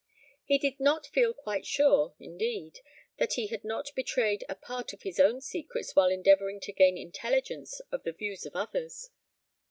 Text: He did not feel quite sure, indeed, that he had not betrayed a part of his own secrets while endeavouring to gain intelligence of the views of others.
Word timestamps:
He 0.43 0.57
did 0.57 0.79
not 0.79 1.05
feel 1.05 1.31
quite 1.31 1.63
sure, 1.63 2.15
indeed, 2.17 2.79
that 3.19 3.33
he 3.33 3.45
had 3.49 3.63
not 3.63 3.93
betrayed 3.93 4.43
a 4.49 4.55
part 4.55 4.93
of 4.93 5.03
his 5.03 5.19
own 5.19 5.41
secrets 5.41 5.95
while 5.95 6.09
endeavouring 6.09 6.59
to 6.61 6.73
gain 6.73 6.97
intelligence 6.97 7.79
of 7.91 8.01
the 8.01 8.11
views 8.11 8.43
of 8.47 8.55
others. 8.55 9.11